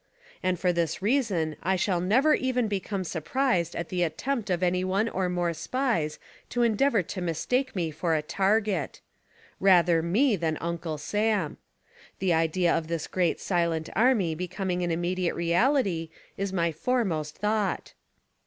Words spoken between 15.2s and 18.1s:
reality is my foremost thought.